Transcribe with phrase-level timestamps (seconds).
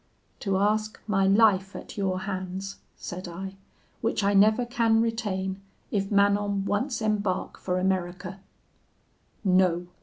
[0.39, 3.53] "'To ask my life at your hands,' said I,
[4.01, 8.39] 'which I never can retain if Manon once embark for America.'
[9.43, 9.85] "'No!